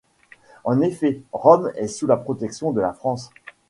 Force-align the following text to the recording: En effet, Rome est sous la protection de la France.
En 0.63 0.81
effet, 0.81 1.21
Rome 1.31 1.71
est 1.75 1.87
sous 1.87 2.07
la 2.07 2.17
protection 2.17 2.71
de 2.71 2.81
la 2.81 2.91
France. 2.91 3.29